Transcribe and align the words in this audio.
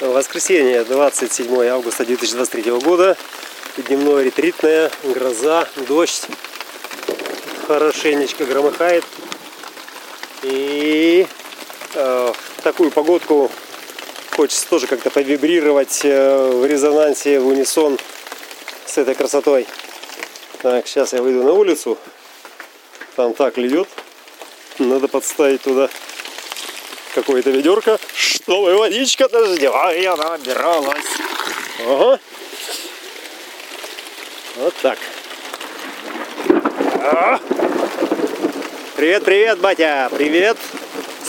Воскресенье, 0.00 0.84
27 0.84 1.68
августа 1.68 2.04
2023 2.04 2.70
года. 2.72 3.16
Дневное 3.78 4.24
ретритное, 4.24 4.90
гроза, 5.02 5.66
дождь. 5.88 6.26
Хорошенечко 7.66 8.44
громыхает. 8.44 9.04
И 10.42 11.26
э, 11.94 12.32
такую 12.62 12.90
погодку 12.90 13.50
хочется 14.32 14.68
тоже 14.68 14.86
как-то 14.86 15.08
повибрировать 15.08 16.00
э, 16.04 16.50
в 16.50 16.66
резонансе, 16.66 17.40
в 17.40 17.46
унисон 17.46 17.98
с 18.84 18.98
этой 18.98 19.14
красотой. 19.14 19.66
Так, 20.60 20.86
сейчас 20.86 21.14
я 21.14 21.22
выйду 21.22 21.42
на 21.42 21.52
улицу. 21.54 21.96
Там 23.16 23.32
так 23.32 23.56
льет. 23.56 23.88
Надо 24.78 25.08
подставить 25.08 25.62
туда 25.62 25.88
какое-то 27.16 27.48
ведерко, 27.48 27.98
чтобы 28.14 28.76
водичка 28.76 29.26
дождевая 29.28 30.14
набиралась. 30.16 31.04
Ага. 31.80 32.20
Вот 34.56 34.74
так. 34.82 34.98
А. 37.00 37.40
Привет, 38.96 39.24
привет, 39.24 39.58
батя, 39.60 40.10
привет. 40.14 40.58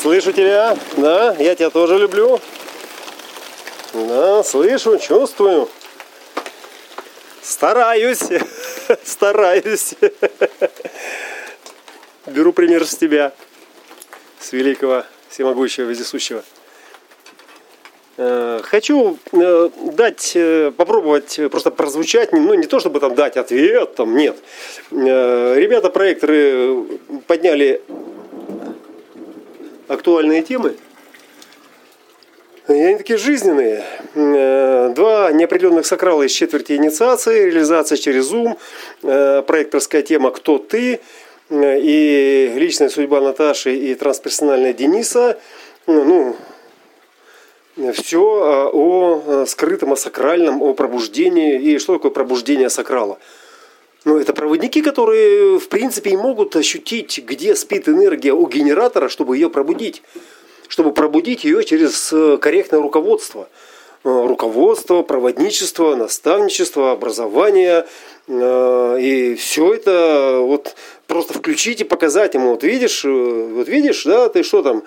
Слышу 0.01 0.33
тебя, 0.33 0.77
да, 0.97 1.35
я 1.39 1.55
тебя 1.55 1.69
тоже 1.69 1.97
люблю. 1.97 2.41
Да, 3.93 4.43
слышу, 4.43 4.99
чувствую. 4.99 5.69
Стараюсь, 7.41 8.23
стараюсь. 9.05 9.93
Беру 12.25 12.51
пример 12.51 12.85
с 12.85 12.95
тебя, 12.97 13.31
с 14.41 14.51
великого 14.51 15.05
всемогущего, 15.29 15.85
вездесущего. 15.85 16.43
Э, 18.19 18.61
хочу 18.63 19.19
э, 19.31 19.69
дать, 19.93 20.31
э, 20.35 20.71
попробовать 20.75 21.39
просто 21.51 21.69
прозвучать, 21.69 22.31
ну 22.33 22.55
не 22.55 22.65
то 22.65 22.79
чтобы 22.79 22.99
там 22.99 23.13
дать 23.13 23.37
ответ, 23.37 23.93
там 23.93 24.15
нет. 24.15 24.35
Ребята, 24.91 25.91
проекторы 25.91 26.83
подняли 27.27 27.81
актуальные 29.87 30.41
темы. 30.41 30.75
И 32.67 32.73
они 32.73 32.97
такие 32.97 33.17
жизненные. 33.17 33.85
Два 34.13 35.31
неопределенных 35.31 35.85
сакрала 35.85 36.23
из 36.23 36.31
четверти 36.31 36.73
инициации, 36.73 37.45
реализация 37.45 37.97
через 37.97 38.29
Zoom, 38.33 38.57
проекторская 39.43 40.01
тема 40.01 40.31
«Кто 40.31 40.57
ты?», 40.57 40.99
и 41.49 42.53
личная 42.55 42.89
судьба 42.89 43.21
Наташи 43.21 43.75
и 43.75 43.95
трансперсональная 43.95 44.73
Дениса, 44.73 45.39
ну, 45.85 46.35
все 47.93 48.41
а, 48.43 48.69
о 48.71 49.23
а, 49.25 49.45
скрытом, 49.45 49.93
о 49.93 49.95
сакральном, 49.95 50.61
о 50.61 50.73
пробуждении. 50.73 51.59
И 51.61 51.79
что 51.79 51.93
такое 51.93 52.11
пробуждение 52.11 52.69
сакрала? 52.69 53.19
Ну, 54.03 54.17
это 54.17 54.33
проводники, 54.33 54.81
которые, 54.81 55.59
в 55.59 55.69
принципе, 55.69 56.11
и 56.11 56.17
могут 56.17 56.55
ощутить, 56.55 57.19
где 57.23 57.55
спит 57.55 57.87
энергия 57.87 58.33
у 58.33 58.47
генератора, 58.47 59.09
чтобы 59.09 59.37
ее 59.37 59.49
пробудить. 59.49 60.01
Чтобы 60.67 60.93
пробудить 60.93 61.43
ее 61.43 61.63
через 61.63 62.11
э, 62.11 62.37
корректное 62.37 62.81
руководство. 62.81 63.47
Э, 64.03 64.27
руководство, 64.27 65.01
проводничество, 65.01 65.95
наставничество, 65.95 66.91
образование. 66.91 67.85
Э, 68.27 68.97
и 69.01 69.35
все 69.35 69.73
это 69.73 70.39
вот 70.41 70.75
просто 71.07 71.33
включить 71.33 71.81
и 71.81 71.83
показать 71.83 72.35
ему. 72.35 72.51
Вот 72.51 72.63
видишь, 72.63 73.03
вот 73.03 73.67
видишь, 73.67 74.03
да, 74.03 74.29
ты 74.29 74.43
что 74.43 74.61
там, 74.61 74.83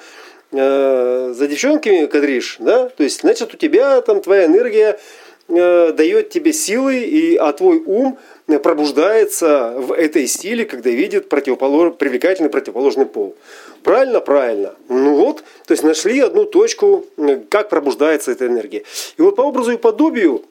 э, 0.52 1.34
за 1.36 1.46
девчонками 1.48 2.06
кадришь, 2.06 2.56
да, 2.60 2.88
то 2.88 3.02
есть, 3.02 3.22
значит, 3.22 3.52
у 3.52 3.56
тебя 3.56 4.00
там 4.00 4.20
твоя 4.20 4.46
энергия 4.46 5.00
э, 5.48 5.92
дает 5.92 6.30
тебе 6.30 6.52
силы, 6.52 6.98
и, 6.98 7.34
а 7.36 7.52
твой 7.52 7.82
ум 7.84 8.16
пробуждается 8.62 9.74
в 9.76 9.92
этой 9.92 10.26
силе, 10.26 10.64
когда 10.64 10.90
видит 10.90 11.28
противополож... 11.28 11.94
привлекательный 11.94 12.50
противоположный 12.50 13.06
пол. 13.06 13.36
Правильно? 13.82 14.20
Правильно. 14.20 14.74
Ну 14.88 15.14
вот, 15.14 15.42
то 15.66 15.72
есть 15.72 15.82
нашли 15.82 16.20
одну 16.20 16.44
точку, 16.44 17.06
э, 17.16 17.40
как 17.48 17.68
пробуждается 17.68 18.32
эта 18.32 18.46
энергия. 18.46 18.84
И 19.16 19.22
вот 19.22 19.36
по 19.36 19.42
образу 19.42 19.72
и 19.72 19.76
подобию 19.76 20.44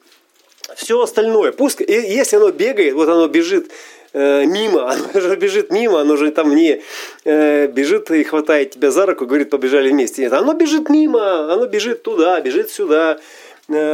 все 0.76 1.00
остальное, 1.00 1.52
пусть, 1.52 1.80
если 1.80 2.36
оно 2.36 2.50
бегает, 2.50 2.94
вот 2.94 3.08
оно 3.08 3.28
бежит 3.28 3.70
э, 4.12 4.44
мимо, 4.44 4.90
оно 5.14 5.20
же 5.20 5.36
бежит 5.36 5.70
мимо, 5.70 6.00
оно 6.00 6.16
же 6.16 6.30
там 6.30 6.54
не 6.54 6.82
э, 7.24 7.66
бежит 7.68 8.10
и 8.10 8.24
хватает 8.24 8.72
тебя 8.72 8.90
за 8.90 9.06
руку, 9.06 9.26
говорит, 9.26 9.50
побежали 9.50 9.90
вместе. 9.90 10.22
Нет, 10.22 10.32
оно 10.32 10.54
бежит 10.54 10.88
мимо, 10.88 11.52
оно 11.52 11.66
бежит 11.66 12.02
туда, 12.02 12.40
бежит 12.40 12.70
сюда, 12.70 13.20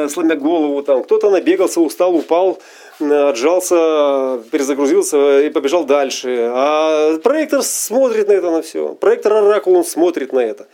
сломя 0.09 0.37
голову 0.37 0.83
там. 0.83 1.03
Кто-то 1.03 1.31
набегался, 1.31 1.81
устал, 1.81 2.15
упал, 2.15 2.59
э, 3.01 3.29
отжался, 3.29 4.41
перезагрузился 4.51 5.43
и 5.43 5.51
побежал 5.51 5.85
дальше. 5.85 6.51
А 6.53 7.19
проектор 7.19 7.63
смотрит 7.63 8.29
на 8.29 8.33
это 8.33 8.51
на 8.51 8.63
все. 8.63 8.95
Проектор 8.95 9.35
Оракул, 9.35 9.75
он 9.77 9.85
смотрит 9.85 10.33
на 10.33 10.41
это. 10.41 10.67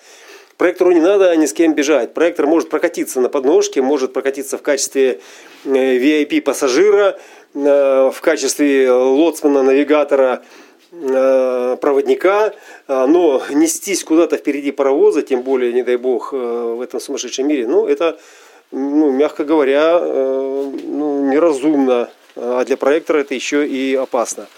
Проектору 0.62 0.92
не 0.92 1.00
надо 1.00 1.34
ни 1.36 1.46
с 1.46 1.52
кем 1.52 1.74
бежать. 1.74 2.14
Проектор 2.14 2.46
может 2.46 2.68
прокатиться 2.68 3.20
на 3.20 3.28
подножке, 3.28 3.82
может 3.82 4.12
прокатиться 4.12 4.58
в 4.58 4.62
качестве 4.62 5.20
VIP-пассажира, 5.64 7.18
э, 7.54 8.10
в 8.14 8.20
качестве 8.20 8.92
лоцмана, 8.92 9.64
навигатора, 9.64 10.42
э, 10.92 11.76
проводника, 11.80 12.52
э, 12.86 13.06
но 13.06 13.42
нестись 13.50 14.04
куда-то 14.04 14.36
впереди 14.36 14.70
паровоза, 14.70 15.22
тем 15.22 15.42
более, 15.42 15.72
не 15.72 15.82
дай 15.82 15.96
бог, 15.96 16.32
в 16.32 16.80
этом 16.80 17.00
сумасшедшем 17.00 17.48
мире, 17.48 17.66
ну, 17.66 17.86
это, 17.88 18.18
ну, 18.72 19.10
мягко 19.10 19.44
говоря, 19.44 20.00
ну, 20.00 21.30
неразумно, 21.30 22.10
а 22.36 22.64
для 22.64 22.76
проектора 22.76 23.18
это 23.18 23.34
еще 23.34 23.66
и 23.66 23.94
опасно. 23.94 24.48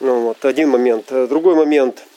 Ну, 0.00 0.20
вот, 0.20 0.44
один 0.44 0.70
момент. 0.70 1.06
Другой 1.28 1.54
момент– 1.54 2.02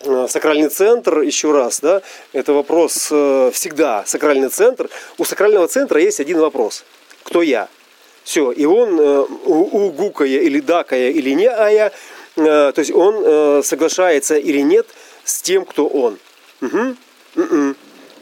Э, 0.00 0.26
сакральный 0.28 0.68
центр, 0.68 1.20
еще 1.20 1.52
раз, 1.52 1.80
да, 1.80 2.02
это 2.32 2.52
вопрос 2.52 3.08
э, 3.10 3.50
всегда, 3.52 4.04
сакральный 4.06 4.48
центр. 4.48 4.90
У 5.16 5.24
сакрального 5.24 5.68
центра 5.68 6.00
есть 6.00 6.20
один 6.20 6.38
вопрос. 6.38 6.84
Кто 7.22 7.42
я? 7.42 7.68
Все, 8.22 8.52
и 8.52 8.66
он 8.66 9.00
э, 9.00 9.20
угукая 9.20 10.28
или 10.28 10.60
дакая 10.60 11.10
или 11.10 11.30
не 11.30 11.46
ая, 11.46 11.92
то 12.34 12.74
есть 12.76 12.90
он 12.90 13.62
соглашается 13.62 14.36
или 14.36 14.60
нет 14.60 14.86
с 15.24 15.40
тем, 15.40 15.64
кто 15.64 15.86
он. 15.86 16.18
Угу. 16.60 16.96
Угу. 17.36 17.74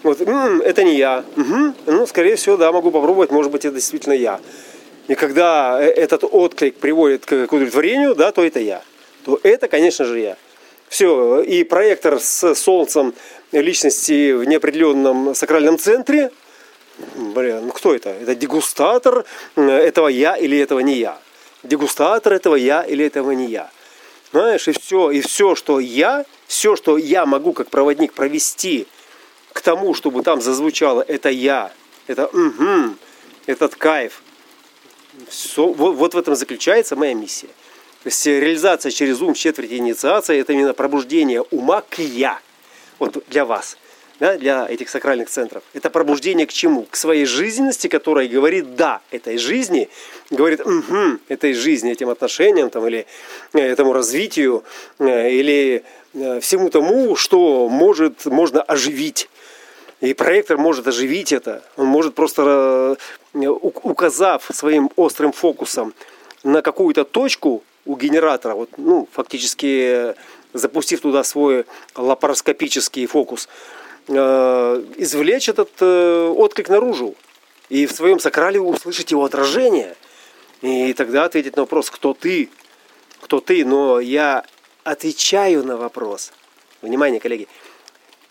Вот, 0.05 0.21
м-м, 0.21 0.61
это 0.61 0.85
не 0.85 0.97
я. 0.97 1.25
Угу. 1.37 1.75
Ну, 1.87 2.07
скорее 2.07 2.37
всего, 2.37 2.59
да, 2.59 2.71
могу 2.71 2.91
попробовать, 2.91 3.31
может 3.31 3.51
быть, 3.51 3.65
это 3.65 3.75
действительно 3.75 4.13
я. 4.13 4.39
И 5.09 5.15
когда 5.15 5.83
этот 5.83 6.25
отклик 6.25 6.77
приводит 6.77 7.25
к 7.25 7.47
удовлетворению, 7.51 8.15
да, 8.15 8.31
то 8.31 8.45
это 8.45 8.61
я. 8.61 8.83
То 9.25 9.41
это, 9.43 9.67
конечно 9.67 10.05
же, 10.05 10.21
я. 10.21 10.37
Все, 10.89 11.41
и 11.41 11.65
проектор 11.65 12.21
с 12.21 12.55
солнцем 12.55 13.15
личности 13.51 14.33
в 14.33 14.45
неопределенном 14.45 15.35
сакральном 15.35 15.79
центре. 15.79 16.31
Блин, 17.17 17.67
ну 17.67 17.73
кто 17.73 17.95
это? 17.95 18.11
Это 18.11 18.35
дегустатор 18.35 19.25
этого 19.57 20.09
я 20.09 20.37
или 20.37 20.59
этого 20.59 20.81
не 20.81 20.99
я. 20.99 21.19
Дегустатор 21.63 22.35
этого 22.35 22.57
я 22.57 22.83
или 22.83 23.07
этого 23.07 23.31
не 23.33 23.47
я. 23.47 23.71
Знаешь, 24.33 24.69
и 24.69 24.73
все, 24.73 25.11
и 25.11 25.21
все, 25.23 25.55
что 25.55 25.81
я, 25.81 26.27
все, 26.47 26.77
что 26.77 26.99
я 26.99 27.25
могу 27.25 27.55
как 27.55 27.71
проводник 27.71 28.13
провести 28.13 28.87
к 29.55 29.61
тому, 29.63 29.95
чтобы 29.95 30.23
там 30.23 30.43
зазвучало 30.43 31.01
это 31.01 31.31
я, 31.31 31.73
это 32.09 32.27
угу, 32.27 32.97
этот 33.47 33.77
кайф. 33.77 34.21
Все, 35.29 35.69
вот, 35.69 35.95
вот 35.95 36.15
в 36.15 36.19
этом 36.19 36.35
заключается 36.35 36.97
моя 36.97 37.15
миссия. 37.15 37.47
То 38.03 38.09
есть 38.09 38.27
реализация 38.27 38.91
через 38.91 39.23
ум 39.23 39.33
четверти 39.33 39.75
инициация– 39.75 40.37
это 40.41 40.53
именно 40.53 40.75
пробуждение 40.75 41.41
ума 41.41 41.83
к 41.89 42.01
«я». 42.01 42.41
Вот 42.99 43.25
для 43.29 43.45
вас, 43.45 43.79
да, 44.19 44.37
для 44.37 44.67
этих 44.69 44.89
сакральных 44.91 45.31
центров. 45.31 45.63
Это 45.73 45.89
пробуждение 45.89 46.47
к 46.49 46.53
чему? 46.53 46.83
К 46.91 46.97
своей 46.97 47.25
жизненности, 47.25 47.87
которая 47.87 48.27
говорит 48.27 48.75
«да» 48.75 49.03
этой 49.13 49.39
жизни, 49.39 49.89
говорит 50.31 50.63
«угу» 50.67 51.19
этой 51.29 51.55
жизни, 51.55 51.93
этим 51.93 52.11
отношениям 52.11 52.71
там, 52.71 52.87
или 52.89 53.07
э, 53.53 53.61
этому 53.61 53.93
развитию, 53.93 54.65
э, 54.99 55.31
или 55.31 55.85
э, 56.13 56.41
всему 56.41 56.71
тому, 56.71 57.15
что 57.15 57.69
может, 57.69 58.27
можно 58.27 58.61
оживить. 58.61 59.29
И 60.01 60.13
проектор 60.15 60.59
может 60.59 60.87
оживить 60.87 61.33
это. 61.33 61.63
Он 61.77 61.87
может 61.87 62.15
просто, 62.15 62.97
указав 63.33 64.51
своим 64.53 64.91
острым 64.97 65.33
фокусом 65.33 65.95
на 66.43 66.63
какую-то 66.63 67.05
точку, 67.05 67.63
у 67.87 67.97
генератора, 67.97 68.55
вот, 68.55 68.71
ну, 68.77 69.09
фактически 69.13 70.15
запустив 70.53 71.01
туда 71.01 71.25
свой 71.25 71.67
лапароскопический 71.95 73.07
фокус, 73.07 73.49
э, 74.09 74.85
извлечь 74.97 75.49
этот 75.49 75.71
э, 75.81 76.29
отклик 76.29 76.69
наружу 76.69 77.15
и 77.69 77.87
в 77.87 77.93
своем 77.93 78.21
сакрале 78.21 78.61
услышать 78.61 79.11
его 79.11 79.25
отражение. 79.25 79.97
И 80.63 80.95
тогда 80.95 81.25
ответить 81.25 81.57
на 81.57 81.63
вопрос, 81.63 81.91
кто 81.91 82.15
ты, 82.15 82.49
кто 83.21 83.41
ты, 83.41 83.65
но 83.65 84.01
я 84.01 84.45
отвечаю 84.83 85.65
на 85.65 85.77
вопрос. 85.77 86.33
Внимание, 86.81 87.21
коллеги. 87.21 87.49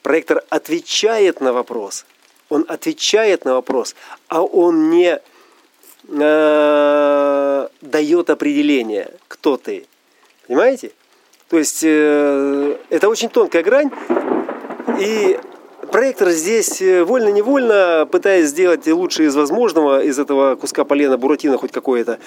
Проектор 0.04 0.44
отвечает 0.50 1.40
на 1.42 1.54
вопрос. 1.54 2.06
Он 2.50 2.66
отвечает 2.68 3.46
на 3.46 3.56
вопрос, 3.56 3.96
а 4.28 4.44
он 4.44 4.90
не 4.90 5.20
э, 6.10 7.68
дает 7.82 8.30
определение, 8.30 9.12
кто 9.30 9.56
ты. 9.56 9.88
Понимаете? 10.46 10.92
То 11.50 11.58
есть 11.58 11.84
э, 11.84 12.78
это 12.90 13.08
очень 13.08 13.30
тонкая 13.30 13.64
грань. 13.64 13.92
И 15.00 15.40
проектор 15.90 16.30
здесь 16.32 16.82
э, 16.82 17.06
вольно-невольно, 17.06 18.06
пытаясь 18.12 18.50
сделать 18.50 18.86
лучшее 18.86 19.30
из 19.30 19.36
возможного, 19.38 20.04
из 20.04 20.20
этого 20.20 20.56
куска 20.56 20.84
полена 20.84 21.18
Буратино 21.18 21.58
хоть 21.58 21.72
какое-то, 21.72 22.20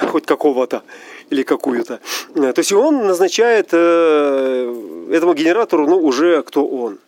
хоть 0.00 0.26
какого-то 0.26 0.82
или 1.30 1.42
какую-то. 1.42 2.00
Э, 2.34 2.52
то 2.52 2.58
есть 2.58 2.72
он 2.72 3.06
назначает 3.06 3.68
э, 3.72 5.08
этому 5.10 5.34
генератору, 5.34 5.86
ну, 5.86 5.98
уже 5.98 6.42
кто 6.42 6.66
он. 6.66 6.98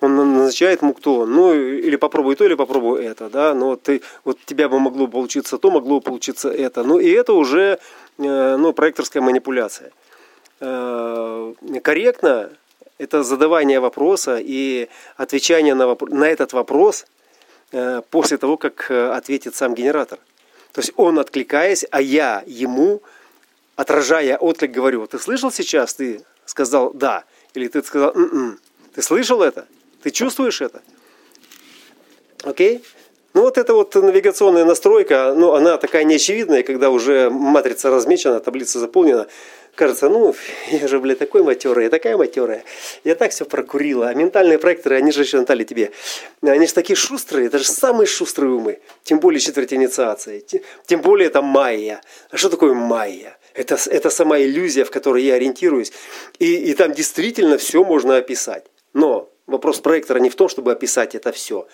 Он 0.00 0.16
назначает 0.16 0.82
ему 0.82 0.94
кто 0.94 1.20
он. 1.20 1.32
Ну, 1.32 1.52
или 1.52 1.96
попробуй 1.96 2.34
то, 2.36 2.44
или 2.44 2.54
попробуй 2.54 3.04
это, 3.04 3.28
да. 3.28 3.54
Но 3.54 3.76
ты, 3.76 4.00
вот 4.24 4.38
тебя 4.46 4.68
бы 4.68 4.80
могло 4.80 5.06
получиться 5.06 5.58
то, 5.58 5.70
могло 5.70 6.00
получиться 6.00 6.48
это. 6.48 6.82
Ну, 6.84 6.98
и 6.98 7.10
это 7.10 7.34
уже, 7.34 7.78
ну, 8.16 8.72
проекторская 8.72 9.22
манипуляция. 9.22 9.92
Корректно 11.82 12.50
это 13.00 13.22
задавание 13.22 13.80
вопроса 13.80 14.38
и 14.38 14.88
отвечание 15.16 15.74
на, 15.74 15.86
вопрос, 15.86 16.10
на 16.10 16.24
этот 16.24 16.52
вопрос 16.52 17.06
э, 17.72 18.02
после 18.10 18.36
того, 18.36 18.58
как 18.58 18.90
э, 18.90 19.10
ответит 19.12 19.54
сам 19.54 19.74
генератор. 19.74 20.18
То 20.72 20.80
есть 20.80 20.92
он 20.96 21.18
откликаясь, 21.18 21.84
а 21.90 22.00
я 22.00 22.44
ему, 22.46 23.02
отражая 23.76 24.36
отклик, 24.36 24.70
говорю, 24.70 25.06
ты 25.06 25.18
слышал 25.18 25.50
сейчас, 25.50 25.94
ты 25.94 26.24
сказал 26.44 26.92
«да», 26.92 27.24
или 27.54 27.68
ты 27.68 27.82
сказал 27.82 28.12
«м-м». 28.14 28.58
Ты 28.94 29.02
слышал 29.02 29.42
это? 29.42 29.66
Ты 30.02 30.10
чувствуешь 30.10 30.60
это? 30.60 30.82
Окей? 32.42 32.82
Ну 33.32 33.42
вот 33.42 33.58
эта 33.58 33.74
вот 33.74 33.94
навигационная 33.94 34.64
настройка, 34.64 35.34
ну 35.36 35.54
она 35.54 35.76
такая 35.76 36.02
неочевидная, 36.02 36.64
когда 36.64 36.90
уже 36.90 37.30
матрица 37.30 37.88
размечена, 37.90 38.40
таблица 38.40 38.80
заполнена 38.80 39.28
кажется, 39.80 40.10
ну, 40.10 40.34
я 40.70 40.86
же, 40.86 41.00
блядь, 41.00 41.18
такой 41.18 41.42
матерый, 41.42 41.84
я 41.84 41.90
такая 41.90 42.16
матерая. 42.16 42.64
Я 43.02 43.14
так 43.14 43.32
все 43.32 43.46
прокурила. 43.46 44.08
А 44.08 44.14
ментальные 44.14 44.58
проекторы, 44.58 44.96
они 44.96 45.10
же 45.10 45.22
еще 45.22 45.38
Наталья 45.38 45.64
тебе. 45.64 45.90
Они 46.42 46.66
же 46.66 46.74
такие 46.74 46.96
шустрые, 46.96 47.46
это 47.46 47.58
же 47.58 47.64
самые 47.64 48.06
шустрые 48.06 48.52
умы. 48.52 48.80
Тем 49.02 49.20
более 49.20 49.40
четверть 49.40 49.72
инициации. 49.72 50.44
Тем 50.86 51.00
более 51.00 51.28
это 51.28 51.40
майя. 51.40 52.02
А 52.30 52.36
что 52.36 52.50
такое 52.50 52.74
майя? 52.74 53.38
Это, 53.54 53.78
это 53.86 54.10
сама 54.10 54.38
иллюзия, 54.38 54.84
в 54.84 54.90
которой 54.90 55.22
я 55.22 55.34
ориентируюсь. 55.34 55.92
И, 56.38 56.70
и 56.70 56.74
там 56.74 56.92
действительно 56.92 57.56
все 57.56 57.82
можно 57.82 58.18
описать. 58.18 58.66
Но 58.92 59.30
вопрос 59.46 59.80
проектора 59.80 60.18
не 60.18 60.28
в 60.28 60.36
том, 60.36 60.50
чтобы 60.50 60.72
описать 60.72 61.14
это 61.14 61.32
все, 61.32 61.66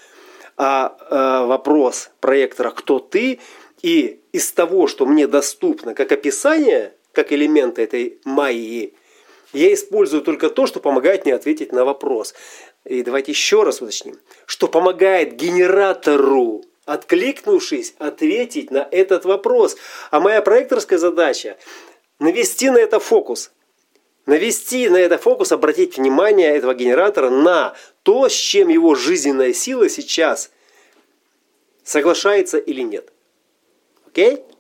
а 0.57 0.97
э, 1.11 1.47
вопрос 1.47 2.11
проектора, 2.21 2.71
кто 2.71 2.99
ты, 2.99 3.41
и 3.83 4.21
из 4.33 4.53
того, 4.53 4.87
что 4.87 5.07
мне 5.07 5.27
доступно 5.27 5.93
как 5.95 6.13
описание– 6.13 6.93
как 7.17 7.33
элементы 7.33 7.83
этой 7.83 8.21
майи, 8.25 8.93
я 9.55 9.73
использую 9.73 10.23
только 10.23 10.51
то, 10.51 10.67
что 10.67 10.81
помогает 10.81 11.25
мне 11.25 11.35
ответить 11.35 11.73
на 11.73 11.87
вопрос. 11.87 12.35
И 12.85 13.03
давайте 13.03 13.33
еще 13.33 13.63
раз 13.63 13.81
уточним, 13.81 14.19
что 14.45 14.69
помогает 14.69 15.33
генератору, 15.35 16.63
откликнувшись, 16.85 17.95
ответить 17.99 18.71
на 18.71 18.87
этот 18.91 19.25
вопрос. 19.25 19.77
А 20.11 20.21
моя 20.21 20.43
проекторская 20.43 20.99
задача– 20.99 21.57
навести 22.19 22.69
на 22.69 22.77
это 22.77 23.01
фокус. 23.01 23.51
Навести 24.27 24.89
на 24.91 24.99
это 24.99 25.17
фокус, 25.17 25.53
обратить 25.53 25.97
внимание 25.97 26.55
этого 26.55 26.75
генератора 26.75 27.31
на 27.31 27.75
то, 28.03 28.29
с 28.29 28.33
чем 28.33 28.69
его 28.69 28.95
жизненная 28.95 29.55
сила 29.55 29.89
сейчас 29.89 30.51
соглашается 31.83 32.59
или 32.59 32.83
нет. 32.83 33.11
Окей? 34.07 34.35
Okay? 34.35 34.56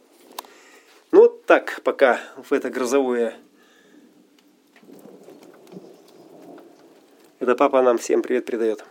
Так 1.46 1.80
пока 1.84 2.18
в 2.36 2.52
это 2.52 2.70
грозовое. 2.70 3.34
Это 7.38 7.54
папа 7.54 7.82
нам 7.82 7.98
всем 7.98 8.20
привет 8.20 8.46
передает. 8.46 8.84